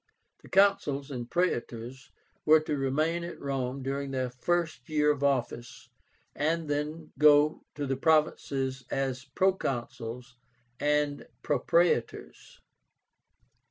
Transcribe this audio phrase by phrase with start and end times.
[0.41, 2.09] The Consuls and Praetors
[2.43, 5.89] were to remain at Rome during their first year of office,
[6.35, 10.37] and then go to the provinces as Proconsuls
[10.79, 12.57] and Propraetors.